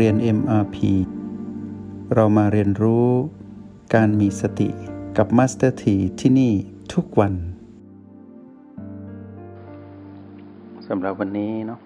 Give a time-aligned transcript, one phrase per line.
[0.00, 0.76] เรียน MRP
[2.14, 3.08] เรามาเรียนรู้
[3.94, 4.68] การมีสติ
[5.16, 6.52] กับ Master T ที่ที่นี่
[6.94, 7.34] ทุกวัน
[10.88, 11.80] สำหรับวันนี้เนาะ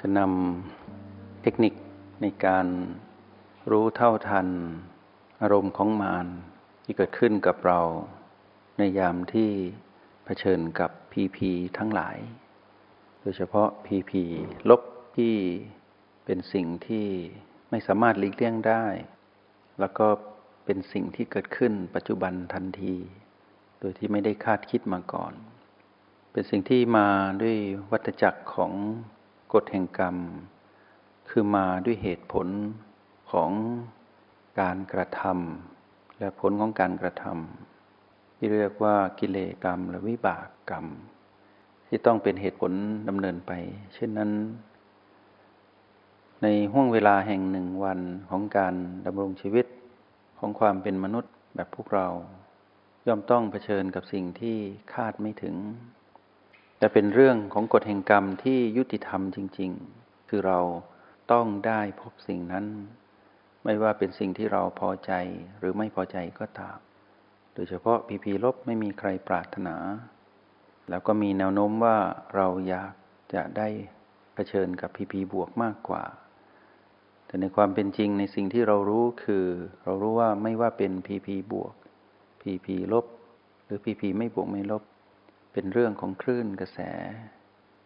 [0.00, 1.72] จะนำเทคนิค
[2.22, 2.66] ในการ
[3.70, 4.48] รู้เท่าทัน
[5.42, 6.26] อารมณ์ของมาร
[6.84, 7.80] ที่เกิดขึ้นกับเรา
[8.78, 9.50] ในยามที่
[10.24, 12.16] เผชิญกับพีพีทั้งหลาย
[13.20, 14.22] โดยเฉพาะพีพี
[14.70, 14.80] ลบ
[15.16, 15.34] ที่
[16.24, 17.06] เป็นสิ่งที่
[17.70, 18.84] ไม่สามารถหลีกเลี่ยงได้
[19.80, 20.06] แล้วก็
[20.64, 22.94] เป็นสิ่งที่เกิดขึ้นปัจจุบันทันที
[23.80, 25.34] โดยที่ไม่ได้คาดคิดมาก่อน
[26.32, 27.08] เป็นสิ่งที่มา
[27.42, 27.56] ด้วย
[27.90, 28.72] วัฏจักรของ
[29.54, 30.16] กฎแห่งกรรม
[31.28, 32.48] คือมาด้วยเหตุผล
[33.30, 33.50] ของ
[34.60, 40.86] การกระทำและผลของการกระทำที่เรียกว่ากิเลสกรรมและวิบากกรรม
[41.86, 42.72] ที่ต้องเป็นเหตุผล
[43.08, 43.52] ดำเนินไป
[43.94, 44.30] เช่นนั้น
[46.44, 48.00] ในห่วงเวลาแห่งหนึ่งวัน
[48.30, 48.74] ของการ
[49.06, 49.66] ดำรงชีวิต
[50.38, 52.08] ของความเป็นมนุษย์แบบพวกเรา
[53.06, 54.56] ย่อมต้องเผชิญกับสิ่งที่
[54.94, 55.56] คาดไม่ถึง
[56.78, 60.60] แต่เป็นเรื่องของกฎแห่งกรรมที่ยุติธรรมจริง ๆ คือเรา
[61.32, 62.66] ต้องได้พบสิ่งนั้น
[63.64, 65.12] ไม่ว่าเป็นสิ่งที่เราพอใจ
[65.58, 66.78] หรือไม่พอใจก็ตาม
[67.54, 69.76] โดยเฉพาะพีพีลบไม่มีใครปรารถนา
[70.90, 71.96] แล้วก็มีแนวโน้มว่า
[72.34, 72.92] เราอยาก
[73.34, 73.68] จะได้
[74.34, 76.04] เผชิญกับพีพีบวกมากกว่า
[77.34, 79.46] แต่ในความเป็นจริงในสิ่งที่เรารู้คือ
[79.84, 81.74] เรารู้ว่าไม่ว่าเป็นพีพีบวก
[82.40, 83.06] พีพีลบ
[83.64, 84.82] หรือพีพีไม่บวกไม่ลบ
[85.52, 86.78] เป็นเรื่องของคลื่นกระแส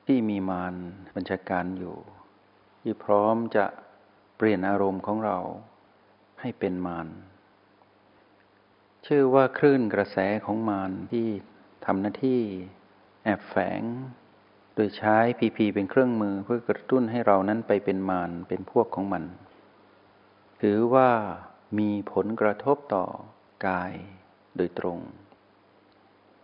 [0.06, 0.74] ที่มีมาร
[1.14, 1.96] บัญชาการอยู่
[2.82, 3.66] ที่พร้อมจะ
[4.36, 5.38] เปลี่ยนอารมณ์ของเรา
[6.40, 7.08] ให้เป็นมาร
[9.06, 11.28] ชื่อว่าคลื่นกระแสของมารที่
[11.86, 12.40] ทำหน้าที่
[13.24, 13.82] แอบแฝง
[14.78, 19.24] ดยใช้พีพีเป็นเครื่องมือเพื่อกระตุ้นให้เรานั้นไปเป็นมารเป็นพวกของมัน
[20.62, 21.10] ถือว่า
[21.78, 23.04] มีผลกระทบต่อ
[23.66, 23.92] กาย
[24.56, 24.98] โดยตรง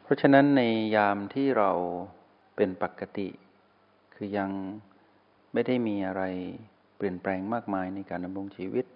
[0.03, 0.63] เพราะฉะนั้นใน
[0.97, 1.71] ยามที่เรา
[2.57, 3.29] เป็นปกติ
[4.15, 4.51] คือยัง
[5.53, 6.23] ไม่ได้มีอะไร
[6.97, 8.87] เปลี่ยนแปลงมากมายในการดำรงชีวิต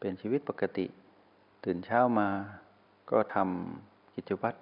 [0.00, 0.86] เป็นชีวิตปกติ
[1.64, 2.28] ตื่นเช้ามา
[3.10, 4.58] ก็ทำกิจวัตร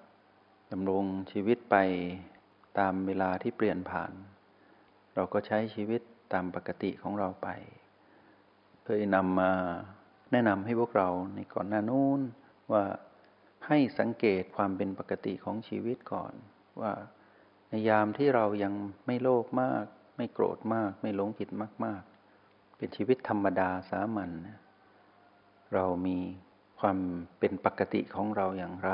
[0.73, 1.77] ดำรงชีวิตไป
[2.79, 4.13] ตามเวลาที่เปลี่ยนผ่าน
[5.15, 6.01] เราก็ใช้ชีวิต
[6.33, 7.49] ตามปกติของเราไป
[8.85, 9.53] เคยนำมา
[10.33, 12.21] แนะนำให้พวกเราในก่อนหน้านู้น
[12.73, 12.85] ว่า
[13.67, 16.33] ให้สังเกตความเป็นปกติของชีวิตก่อน
[16.81, 16.93] ว่า
[17.69, 18.75] ในยามที่เรายัง
[19.07, 19.85] ไม่โลภมาก
[20.17, 21.49] ไม่โกรธมาก ไม่หลงผิด
[21.85, 22.03] มาก
[22.41, 24.31] ๆ เป็นชีวิตธรรมดาสามัญ
[25.75, 26.19] เรามี
[26.81, 26.99] ความ
[27.39, 28.91] เป็นปกติของเราอย่างไร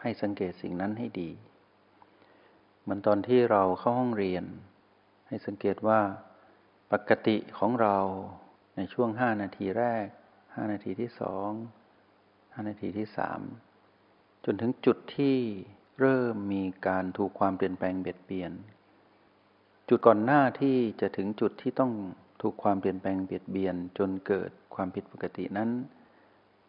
[0.00, 1.30] ให้สังเกตสิ่งนั้นให้ดี
[2.86, 4.44] เหมือนตอนที่เราเข้าห้องเรียน
[5.28, 6.00] ให้สังเกตว่า
[6.92, 7.96] ปกติของเรา
[8.76, 10.06] ในช่วงห้านาทีแรก
[10.54, 11.50] ห้านาทีที่สอง
[12.52, 13.40] ห้านาทีที่สาม
[14.44, 15.36] จนถึงจุดที่
[16.00, 18.52] เริ่มมีการถูกความเปลี่ยนแปลงเบียดเบียน
[19.88, 21.92] จุดก่อนหน้าที่จะถึงจุดที่ต้อง
[22.42, 25.70] ถูกความเปลี่ยนแปลงเบียดเบียน จนเกิดความผิดปกตินั้น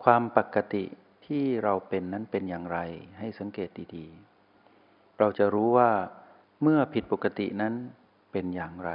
[0.03, 0.83] ความปกติ
[1.25, 2.79] ที่เราเป็นนั้นเป็นอย่างไร
[3.19, 4.26] ให้สังเกตดีๆ
[5.19, 5.91] เราจะรู้ว่า
[6.61, 7.73] เมื่อผิดปกตินั้น
[8.31, 8.91] เป็นอย่างไร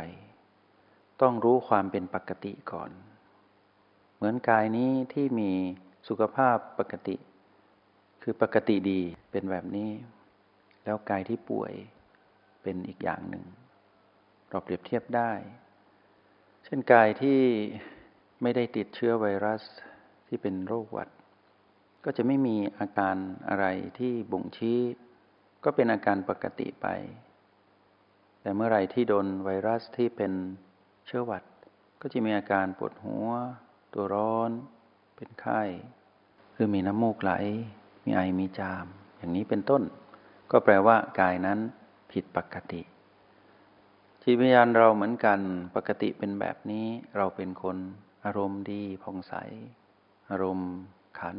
[1.22, 2.90] ต้องรู้ความเป็นปกติก่อน
[4.16, 5.52] เหมือนกายนี้ที่มี
[6.08, 7.16] สุขภาพปกติ
[8.22, 9.00] คือปกติดี
[9.30, 9.90] เป็นแบบนี้
[10.84, 11.72] แล้วกายที่ป่วย
[12.62, 13.44] เป็นอีกอย่างหนึ่ง
[14.50, 15.32] เราเปรียบเทียบได้
[16.64, 17.40] เช่นกายที่
[18.42, 19.62] ไม่ได้ติดเชื้อไวรัส
[20.26, 21.08] ที่เป็นโรคหวัด
[22.04, 23.16] ก็จะไม่มีอาการ
[23.48, 23.66] อะไร
[23.98, 24.78] ที่บ่งชี้
[25.64, 26.86] ก็เป็นอาการปกติไป
[28.40, 30.32] แต่เมื่อไรที่โดนไวรัสที่เป็น
[31.06, 31.42] เชื้อหวัด
[32.00, 33.28] ก็จะมีอาการปวดหัว
[33.94, 34.50] ตัวร้อน
[35.16, 35.62] เป็นไข้
[36.54, 37.32] คือมีน้ำมูกไหล
[38.04, 38.86] มีไอมีจาม
[39.18, 39.82] อย่างนี้เป็นต้น
[40.50, 41.58] ก็แปลว่ากายนั้น
[42.12, 42.82] ผิดปกติ
[44.22, 45.40] จิตวิญญาณเราเหมือนกัน
[45.76, 46.86] ปกติเป็นแบบนี้
[47.16, 47.76] เราเป็นคน
[48.24, 49.34] อารมณ์ดีผ่องใส
[50.30, 50.70] อารมณ์
[51.20, 51.38] ขัน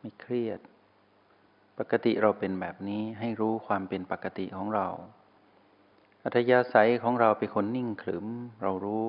[0.00, 0.60] ไม่เครียด
[1.78, 4.86] ปกติเราเป็นแบบนี้ให้รู้ความเป็นปกติของเรา
[6.24, 8.26] อัธยาศัยของเราเป็นคนนิ่งขรึม
[8.62, 9.06] เรารู้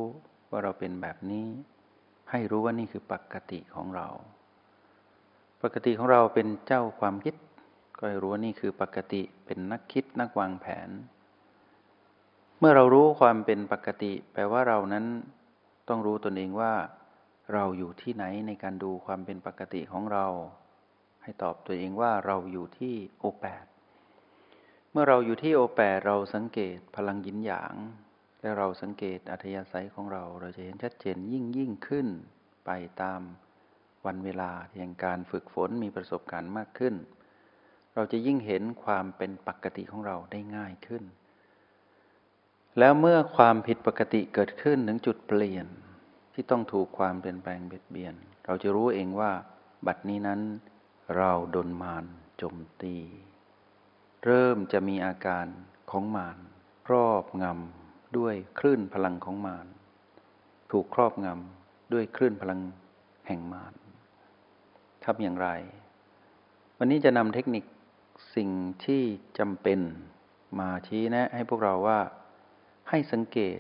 [0.50, 1.48] ว่าเราเป็นแบบนี้
[2.32, 4.08] ให้รู้ว่านี่คือปกติของเรา
[5.64, 7.36] ปกติของเราเป็นเจ้าความคิด
[7.98, 10.90] ก็ให้รู้ว่านี่คือปกติเป็นนักคิดนักวางแผน
[12.60, 15.06] เมื่อเรารู้ความเป็นปกติ แปลว่าเรานั้น
[15.90, 16.74] ต้องรู้ตนเองว่า
[17.54, 20.26] เราอยู่ที่ไหนในการดูความเป็นปกติของเรา
[21.28, 23.66] ให้ตอบตัวเองว่าเราอยู่ที่โอแปด
[24.92, 27.76] เมื่อเราอยู่ที่โอแปดเราสังเกตพลังยินหยาง
[28.40, 32.08] แถ้าเราสังเกตอัธยาศัยของเรา เราจะเห็นชัดเจนยิ่งยิ่งขึ้น
[32.66, 32.72] ไป
[33.02, 33.22] ตาม
[34.06, 36.96] วันเวลาแห่งการฝึกฝนมีประสบการณ์มากขึ้น
[37.94, 41.04] เราจะยิ่งเห็นความเป็นปกติของเราได้ง่ายขึ้น
[42.80, 45.66] แล้วเมื่อความผิดปกติเกิดขึ้นถึงจุดเปลี่ยน
[46.34, 48.16] ที่ต้องถูกความเปลี่ยนแปลงเบียดเบียน
[48.46, 49.32] เราจะรู้เองว่า
[49.88, 50.42] บัดนี้นั้น
[51.16, 52.06] เราโดนมาร
[52.38, 52.96] โจมตี
[54.26, 55.46] เริ่มจะมีอาการ
[55.92, 56.38] ของมาร
[56.88, 59.68] ครอบงำด้วยคลื่นพลังของมาร
[60.72, 62.62] ถูกครอบงำด้วยคลื่นพลัง
[63.28, 63.74] แห่งมาร
[65.06, 65.50] ทำอย่างไร
[66.78, 67.64] วันนี้จะนำเทคนิค
[68.36, 68.50] สิ่ง
[68.86, 69.04] ที่
[69.40, 69.80] จำเป็น
[70.60, 72.00] มาชี้แนะให้พวกเราว่า
[72.90, 73.60] ให้สังเกต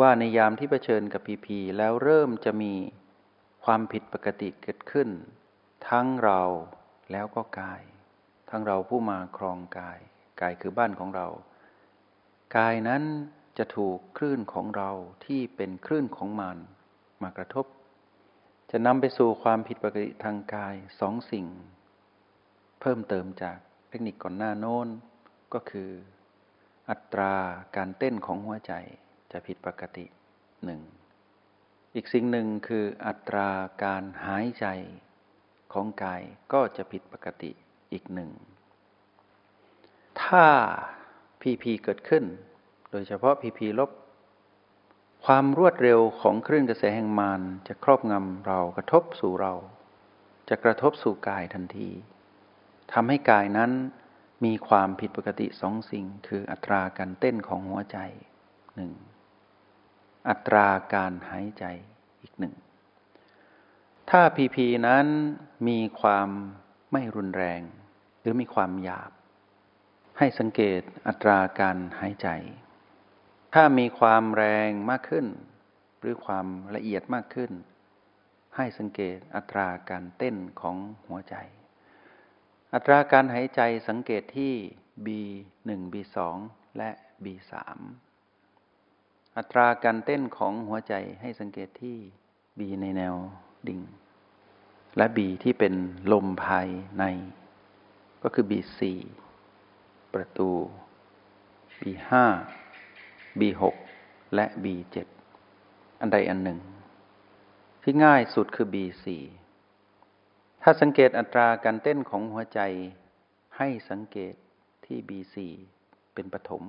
[0.00, 2.72] ว่าในยามที่เผชิญกับพีพีแล้วเริ่มจะมี
[3.64, 5.08] ความผิดปกติเกิดขึ้น
[5.88, 6.42] ทั้งเรา
[7.12, 7.82] แล้วก็กาย
[8.50, 9.98] ทั้งเราผู้มาครองกาย
[10.40, 11.28] กายคือบ้านของเรา
[12.56, 13.02] กายนั้น
[13.58, 14.90] จะถูกคลื่นของเรา
[15.26, 16.56] ที่เป็นคลื่นของมัน
[17.22, 17.66] มากระทบ
[18.70, 21.46] จะนำไปสู่ความผิดปกติทางกายสองสิ่ง
[22.80, 23.58] เพิ่มเติมจาก
[23.88, 24.88] เทคนิคก่อนหน้าโน้น
[25.54, 25.90] ก็คือ
[26.90, 27.34] อัตรา
[27.76, 28.72] การเต้นของหัวใจ
[29.32, 30.04] จะผิดปกติ
[30.64, 30.80] หนึ่ง
[31.94, 33.48] อีกสิ่งหนึ่งคืออัตรา
[33.84, 34.66] การหายใจ
[35.72, 36.22] ของกาย
[36.52, 37.50] ก็จะผิดปกติ
[37.92, 38.30] อีกหนึ่ง
[40.22, 40.46] ถ้า
[41.40, 42.24] พีพีเกิดขึ้น
[42.90, 43.90] โดยเฉพาะพีพีลบ
[45.24, 49.54] ความรวดเร็วของคลื่นกระแสแห่งมารจะครอบงำเรากระทบสู่เรา
[50.48, 51.90] จะกระทบสู่กายทันที
[52.92, 53.70] ทำให้กายนั้น
[54.44, 57.98] มีความผิดปกติสองสิ่ง คืออัตราการเต้นของหัวใจ
[58.76, 58.92] หนึ่ง
[60.28, 61.64] อัตราการหายใจ
[62.22, 62.54] อีกหนึ่ง
[64.16, 65.06] ถ้าพีพีนั้น
[65.68, 66.28] มีความ
[66.92, 67.62] ไม่รุนแรง
[68.20, 69.10] หรือมีความหยาบ
[70.18, 72.28] ให้สังเกตอัตราการหายใจ
[73.54, 75.26] ถ้ามีความแรงมากขึ้น
[76.00, 77.52] หรือความละเอียดมากขึ้น
[78.56, 80.76] ให้สังเกตอัตราการเต้นของ
[81.08, 81.36] หัวใจ
[82.74, 84.54] อัตราการหายใจสังเกตที่
[85.06, 86.18] B1 B2
[86.78, 86.90] และ
[87.24, 87.52] B3
[89.36, 91.96] อัตราการเต้นของหัวใจให้สังเกตที่
[92.58, 93.14] บีในแนว
[93.68, 93.80] ดิ่ง
[94.96, 95.74] และบีที่เป็น
[96.12, 96.68] ลมภาย
[96.98, 97.04] ใน
[98.22, 98.98] ก็คือบีสี่
[100.14, 100.50] ประตู
[101.80, 102.24] บีห้า
[103.40, 103.76] บีหก
[104.34, 105.06] และบีเจ็ด
[106.00, 106.60] อันใดอันหนึ่ง
[107.82, 109.22] ที่ง่ายสุดคือบีสี่
[110.62, 112.60] ถ้าสังเกตอัตราการเต้นของหัวใจ
[113.56, 114.34] ให้สังเกต
[114.84, 115.52] ที่บีสี่
[116.14, 116.64] เป็นปฐม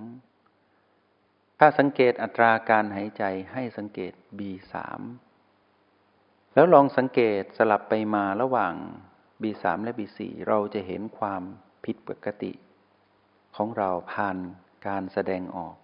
[1.60, 3.24] ถ้าสังเกตอัตราการหายใจ
[3.54, 4.74] ให้สังเกต B3
[6.54, 8.74] แล้วลองสังเกตสลับไปมาระหว่าง
[9.42, 11.44] B3 และ B4 เราจะเห็นความ
[11.86, 12.52] ผิดปกติ
[13.56, 14.38] ของเราผ่าน
[14.88, 15.76] การแสดงออก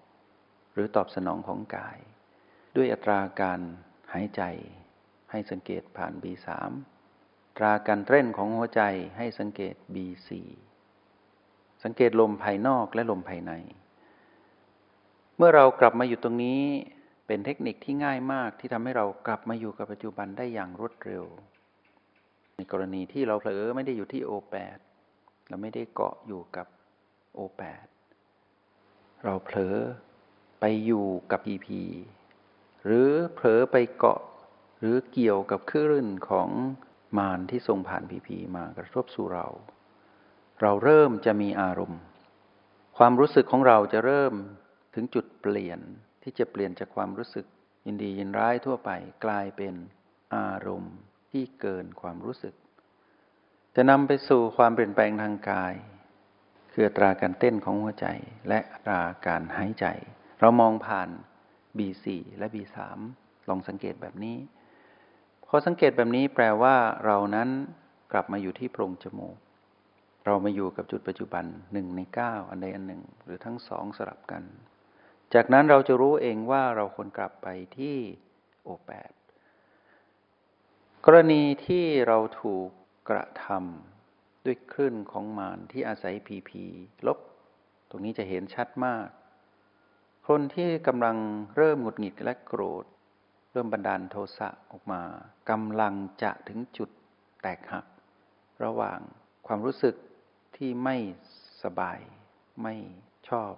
[0.74, 1.98] หรือตอบสนองของกาย
[2.76, 3.60] ด้วยอัตราการ
[4.14, 4.42] หายใจ
[5.32, 6.48] ให้สังเกตผ่าน B3
[7.58, 8.82] ตราการเต้นของหัวใจ
[9.18, 10.30] ให้สังเกต B4
[11.84, 13.52] สังเกตลมภายนอกและลมภายใน
[15.38, 16.62] เมื่อเรากลับมาอยู่ตรงนี้
[17.32, 21.26] เป็นเทคนิคที่ง่ายมากที่ทำให้เรากลับมาอยู่กับปัจจุบันได้อย่างรวดเร็ว
[22.56, 24.78] ในกรณีที่เราเผลอไม่ได้อยู่ที่โอแปด
[25.50, 26.68] เราไม่ได้เกาะอยู่กับ
[27.34, 27.86] โอแปด
[29.24, 29.76] เราเผลอ
[30.60, 31.82] ไปอยู่กับพีพี
[32.86, 34.22] หรือเผลอไปเกาะ
[34.80, 36.50] หรือเกี่ยวกับคลื่นของ
[37.18, 39.48] มารที่ทรงผ่านพีพีมากระทบสู่เรา
[40.62, 42.02] เราเริ่มจะมีอารมณ์
[42.98, 44.34] ความรู้สึกของเราจะเริ่ม
[44.94, 45.82] ถึงจุดเปลี่ยน
[46.24, 47.46] ที่จะเปลี่ยนจากความรู้สึก
[47.86, 48.92] ยินดียินร้ายทั่วไป
[49.26, 49.74] กลายเป็น
[50.36, 50.96] อารมณ์
[51.32, 52.54] ที่เกินความรู้สึก
[53.76, 55.74] จะนำไปสู่ความเปลี่ยนแปลงทางกาย
[56.74, 58.08] คือตราการเต้นของหัวใจ
[58.50, 59.86] และตราการหายใจ
[60.40, 61.10] เรามองผ่าน
[61.78, 62.06] B4
[62.38, 62.78] และ B3
[63.50, 64.38] ลองสังเกตแบบนี้
[65.48, 67.50] พอสังเกตแบบนี้แปลว่าเรานั้น
[68.12, 69.38] กลับมาอยู่ที่โพรงจมูก
[70.26, 74.44] เรามาอยู่กับจุดปัจจุบันหนึ่งในเก้าอันใดอันหนึ่ง หรือทั้งสองสลับกัน
[75.34, 77.98] จากนั้นเราจะรู้เองว่าเราควรกลับไปที่
[78.64, 79.12] โอแปด
[81.06, 82.68] กรณีที่เราถูก
[83.10, 86.64] กระทำด้วยคลื่นของมารที่อาศัยพีพี
[87.08, 87.20] ลบ
[87.90, 89.08] ตรงนี้จะเห็นชัดมาก
[90.28, 91.18] คนที่กำลัง
[91.56, 92.86] เริ่มหงุดหงิดและโกรธ
[93.52, 95.02] เริ่มบันดาลโทสะออกมา
[95.50, 95.94] กำลัง
[96.24, 96.90] จะถึงจุด
[97.42, 97.86] แตกหัก
[98.64, 99.00] ระหว่าง
[99.48, 99.96] ความรู้สึก
[100.56, 100.98] ที่ไม่
[101.64, 102.00] สบาย
[102.64, 102.76] ไม่
[103.30, 103.54] ชอบ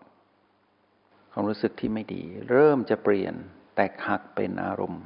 [1.31, 3.33] ความรู้สึกที่ไม่ดี เริ่มจะเปลี่ยน
[3.75, 5.03] แตกหักเป็นอารมณ์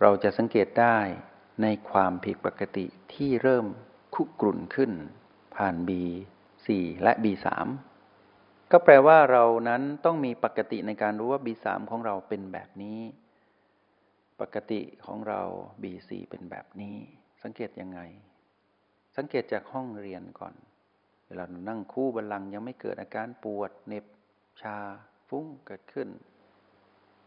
[0.00, 0.98] เราจะสังเกตได้
[1.62, 3.66] ในความผิดปกติที่เริ่ม
[4.14, 4.92] คุกรุ่นขึ้น
[5.56, 6.66] ผ่าน B4
[7.02, 7.46] และ B3
[8.70, 13.00] ก็แปลว่าเรานั้นต้องมีปกติในการรู้ว่า B3 ของเราเป็นแบบนี้
[14.40, 15.40] ปกติของเรา
[15.82, 16.96] B4 เป็นแบบนี้
[17.42, 18.00] สังเกตยังไง
[19.16, 20.54] สังเกตจากห้องเรียนก่อน
[21.26, 24.04] เวลาเรานั่งคู่บัลลังยังไม่เกิดอาการปวดเน็บ
[24.62, 24.78] ชา
[25.30, 26.08] ฟุ้งเกิดขึ้น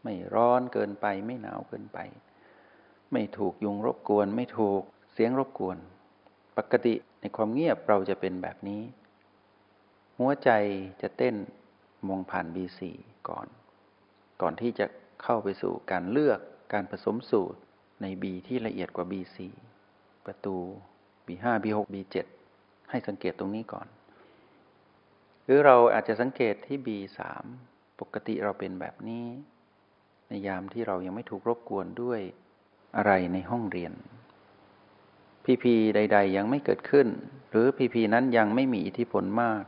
[0.02, 1.98] ไม่ร้อนเกินไป ไม่หนาวเกินไป
[3.12, 4.82] ไม่ถูกยุงรบกวน ไม่ถูก
[5.12, 5.76] เสียงรบกวน
[6.58, 8.82] ปกติในความเงียบเราจะเป็นแบบนี้
[10.18, 10.50] หัวใจ
[11.02, 11.34] จะเต้น
[12.08, 12.80] มองผ่าน B4
[13.28, 13.46] ก่อน
[14.42, 14.86] ก่อนที่จะ
[15.22, 16.40] เข้าไปสู่การเลือก
[16.72, 17.58] การผสมสูตร
[18.02, 19.38] ใน B ที่ละเอียดกว่า B4
[20.26, 20.56] ประตู
[21.26, 22.16] B5 B6 B7
[22.90, 23.86] ให้สังเกตตรงนี้ก่อน
[25.44, 27.20] หรือเราอาจจะสังเกตที่ B3
[28.00, 29.26] ปกติเราเป็นแบบนี้
[30.28, 32.20] ในยามที่เรายังไม่ถูกรบกวนด้วย
[32.96, 33.92] อะไรในห้องเรียน
[35.44, 37.08] พีพีใด ๆ ยังไม่เกิดขึ้น
[37.50, 39.62] หรือพีพีนั้นยังไม่มีอิทธิพลมาก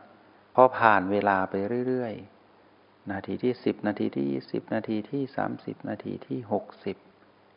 [0.54, 1.54] พอผ่านเวลาไป
[1.86, 2.14] เรื่อย
[2.62, 6.96] ๆ นาทีที่สิบนาทีที่ยี่สิบนาทีที่สามสิบนาทีที่หกสิบ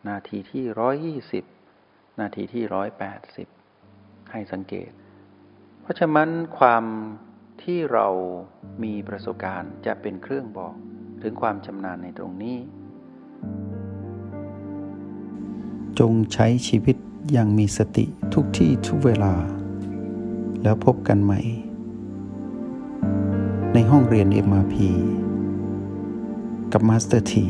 [0.09, 1.43] นาทีที่ร้อยยี่สิบ
[2.21, 3.47] นาทีที่ร้อยแปดสิบ
[4.31, 4.91] ให้สังเกต
[5.81, 6.83] เพราะฉะนั้นความ
[7.63, 8.07] ที่เรา
[8.83, 10.73] มีประสบการณ์จะเป็นเครื่องบอก
[11.21, 12.57] ถึงความชำนาญในตรงนี้
[15.99, 16.95] จงใช้ชีวิต
[17.31, 19.33] อย่างมีสติทุกที่ทุกเวลา
[20.63, 21.39] แล้วพบกันใหม่
[23.73, 24.75] ในห้องเรียน MRP
[26.71, 27.45] กับ Master T